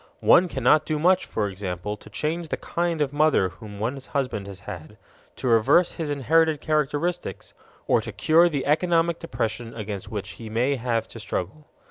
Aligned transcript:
One 0.21 0.47
cannot 0.47 0.83
do 0.83 0.97
much, 0.97 1.27
for 1.27 1.47
example, 1.47 1.95
to 1.95 2.09
change 2.09 2.47
the 2.47 2.57
kind 2.57 3.03
of 3.03 3.13
mother 3.13 3.49
whom 3.49 3.79
one's 3.79 4.07
husband 4.07 4.47
has 4.47 4.61
had, 4.61 4.97
to 5.35 5.47
reverse 5.47 5.91
his 5.91 6.09
inherited 6.09 6.59
characteristics, 6.59 7.53
or 7.85 8.01
to 8.01 8.11
cure 8.11 8.49
the 8.49 8.65
economic 8.65 9.19
depression 9.19 9.75
against 9.75 10.09
which 10.09 10.29
he 10.41 10.49
may 10.49 10.75
have 10.77 11.07
to 11.09 11.19
struggle. 11.19 11.67